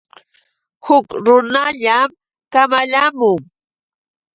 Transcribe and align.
Huk 0.85 1.07
runallam 1.25 2.09
kamalayaamun. 2.53 3.41